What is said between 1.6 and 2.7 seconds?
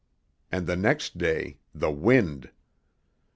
the wind!